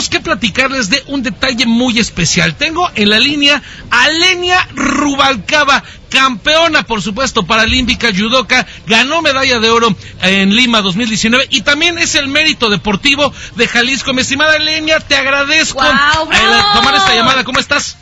[0.00, 2.54] tenemos que platicarles de un detalle muy especial.
[2.54, 9.68] Tengo en la línea a Lenia Rubalcaba, campeona, por supuesto, paralímpica, judoka, ganó medalla de
[9.68, 14.14] oro en Lima 2019 y también es el mérito deportivo de Jalisco.
[14.14, 15.82] Mi estimada Lenia, te agradezco
[16.74, 17.44] tomar esta llamada.
[17.44, 17.96] ¿Cómo estás?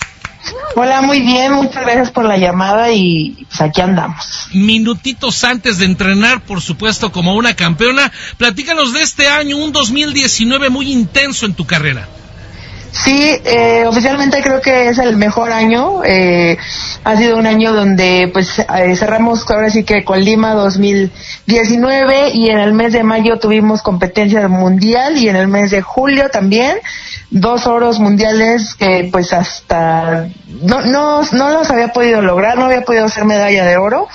[0.77, 4.49] Hola, muy bien, muchas gracias por la llamada y pues aquí andamos.
[4.53, 10.71] Minutitos antes de entrenar, por supuesto, como una campeona, platícanos de este año, un 2019
[10.71, 12.09] muy intenso en tu carrera.
[12.91, 16.03] Sí, eh, oficialmente creo que es el mejor año.
[16.05, 16.57] Eh,
[17.05, 22.49] ha sido un año donde pues eh, cerramos ahora sí que con Lima 2019 y
[22.49, 26.79] en el mes de mayo tuvimos competencia mundial y en el mes de julio también
[27.31, 30.29] dos oros mundiales que pues hasta
[30.63, 34.09] no, no, no los había podido lograr, no había podido hacer medalla de oro.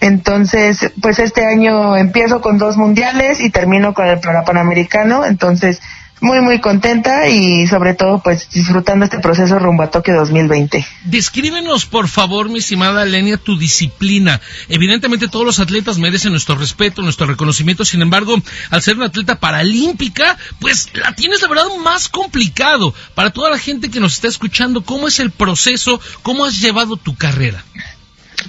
[0.00, 5.24] Entonces, pues este año empiezo con dos mundiales y termino con el Panamericano.
[5.24, 5.80] Entonces,
[6.20, 10.86] muy muy contenta y sobre todo pues disfrutando este proceso rumbo a Tokio 2020.
[11.04, 14.40] Descríbenos por favor, mi estimada Lenia, tu disciplina.
[14.68, 18.36] Evidentemente todos los atletas merecen nuestro respeto, nuestro reconocimiento, sin embargo,
[18.70, 22.94] al ser una atleta paralímpica, pues la tienes la verdad más complicado.
[23.14, 26.00] Para toda la gente que nos está escuchando, ¿cómo es el proceso?
[26.22, 27.62] ¿Cómo has llevado tu carrera?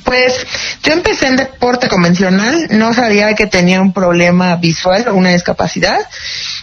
[0.03, 0.33] Pues
[0.83, 5.97] yo empecé en deporte convencional, no sabía que tenía un problema visual o una discapacidad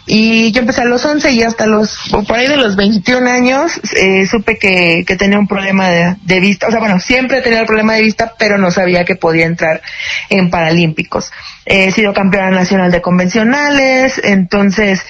[0.06, 3.80] y yo empecé a los 11 y hasta los, por ahí de los 21 años,
[3.96, 6.66] eh, supe que, que, tenía un problema de, vista.
[6.66, 9.80] O sea, bueno, siempre tenía el problema de vista, pero no sabía que podía entrar
[10.28, 11.30] en Paralímpicos.
[11.64, 15.02] he sido campeona nacional de convencionales, entonces,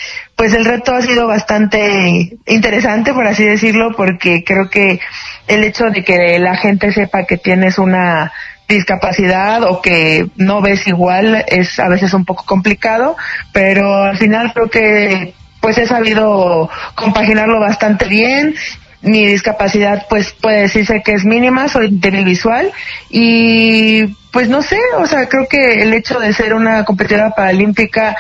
[0.43, 4.99] pues el reto ha sido bastante interesante, por así decirlo, porque creo que
[5.47, 8.33] el hecho de que la gente sepa que tienes una
[8.69, 13.17] discapacidad o que no ves igual es a veces un poco complicado,
[13.53, 18.57] pero al final creo que pues he sabido compaginarlo bastante bien.
[19.01, 22.73] Mi discapacidad pues puede decirse que es mínima, soy visual
[23.11, 28.17] y pues no sé, o sea, creo que el hecho de ser una competidora paralímpica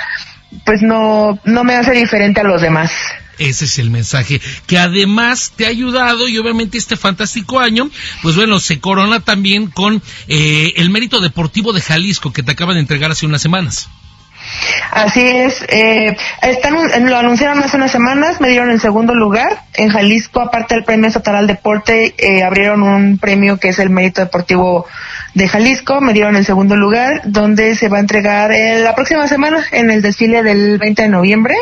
[0.65, 2.93] pues no, no me hace diferente a los demás.
[3.39, 7.91] Ese es el mensaje que además te ha ayudado y obviamente este fantástico año,
[8.23, 12.75] pues bueno, se corona también con eh, el mérito deportivo de Jalisco que te acaban
[12.75, 13.89] de entregar hace unas semanas.
[14.91, 16.77] Así es, eh, están,
[17.09, 19.63] lo anunciaron hace unas semanas, me dieron el segundo lugar.
[19.75, 23.91] En Jalisco, aparte del premio estatal al deporte, eh, abrieron un premio que es el
[23.91, 24.87] mérito deportivo
[25.35, 29.27] de Jalisco, me dieron el segundo lugar, donde se va a entregar eh, la próxima
[29.29, 31.55] semana en el desfile del 20 de noviembre.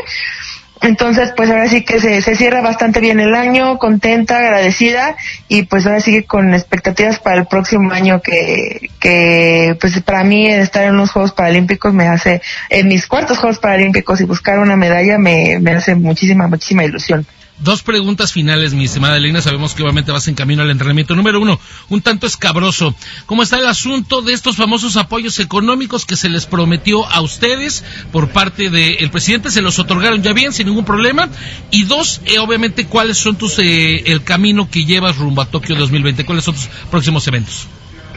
[0.82, 5.14] Entonces, pues ahora sí que se, se, cierra bastante bien el año, contenta, agradecida
[5.46, 10.46] y pues ahora sigue con expectativas para el próximo año que, que pues para mí
[10.46, 14.76] estar en los Juegos Paralímpicos me hace, en mis cuartos Juegos Paralímpicos y buscar una
[14.76, 17.26] medalla me, me hace muchísima, muchísima ilusión.
[17.60, 19.42] Dos preguntas finales, mi estimada Elena.
[19.42, 21.14] Sabemos que obviamente vas en camino al entrenamiento.
[21.14, 21.60] Número uno,
[21.90, 22.94] un tanto escabroso.
[23.26, 27.84] ¿Cómo está el asunto de estos famosos apoyos económicos que se les prometió a ustedes
[28.12, 29.50] por parte del presidente?
[29.50, 31.28] ¿Se los otorgaron ya bien, sin ningún problema?
[31.70, 35.76] Y dos, eh, obviamente, ¿cuáles son tus, eh, el camino que llevas rumbo a Tokio
[35.76, 36.24] 2020?
[36.24, 37.68] ¿Cuáles son tus próximos eventos?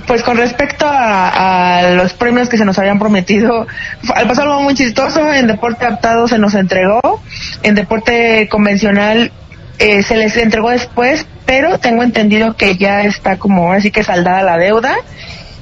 [0.07, 3.67] Pues con respecto a, los premios que se nos habían prometido,
[4.05, 7.21] pasar algo muy chistoso, en deporte adaptado se nos entregó,
[7.63, 9.31] en deporte convencional
[9.79, 14.43] eh, se les entregó después, pero tengo entendido que ya está como así que saldada
[14.43, 14.95] la deuda.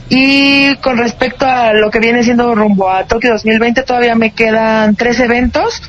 [0.09, 4.95] Y con respecto a lo que viene siendo rumbo a Tokio 2020, todavía me quedan
[4.95, 5.81] tres eventos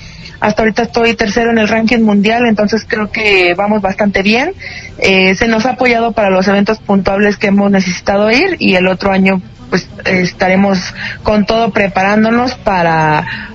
[0.42, 4.54] hasta ahorita estoy tercero en el ranking mundial, entonces creo que vamos bastante bien.
[4.98, 8.88] Eh, se nos ha apoyado para los eventos puntuables que hemos necesitado ir y el
[8.88, 9.40] otro año
[9.70, 10.80] pues estaremos
[11.22, 13.52] con todo preparándonos para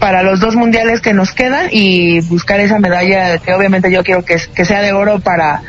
[0.00, 4.24] para los dos mundiales que nos quedan y buscar esa medalla que obviamente yo quiero
[4.24, 5.62] que, que sea de oro para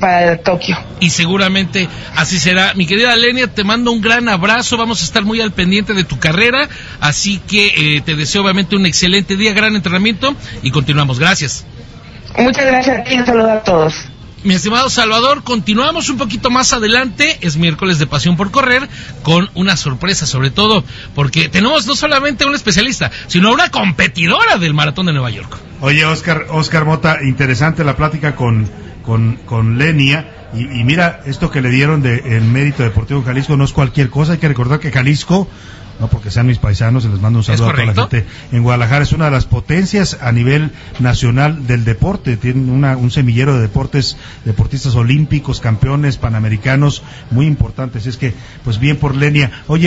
[0.00, 0.76] para Tokio.
[0.98, 2.74] Y seguramente así será.
[2.74, 4.76] Mi querida Lenia, te mando un gran abrazo.
[4.76, 6.68] Vamos a estar muy al pendiente de tu carrera.
[7.00, 11.18] Así que eh, te deseo obviamente un excelente día, gran entrenamiento y continuamos.
[11.18, 11.64] Gracias.
[12.36, 13.14] Muchas gracias a ti.
[13.16, 13.94] Un saludo a todos.
[14.42, 17.36] Mi estimado Salvador, continuamos un poquito más adelante.
[17.42, 18.88] Es miércoles de Pasión por Correr
[19.22, 20.82] con una sorpresa, sobre todo
[21.14, 25.58] porque tenemos no solamente una especialista, sino una competidora del Maratón de Nueva York.
[25.82, 28.66] Oye, Oscar, Oscar Mota, interesante la plática con
[29.04, 30.48] con, con Lenia.
[30.52, 34.32] Y, mira, esto que le dieron de el mérito deportivo Jalisco no es cualquier cosa.
[34.32, 35.46] Hay que recordar que Jalisco,
[36.00, 39.04] no porque sean mis paisanos, les mando un saludo a toda la gente en Guadalajara,
[39.04, 42.36] es una de las potencias a nivel nacional del deporte.
[42.36, 48.06] Tiene una, un semillero de deportes, deportistas olímpicos, campeones, panamericanos, muy importantes.
[48.06, 49.62] Es que, pues bien por Lenia.
[49.68, 49.78] Oye,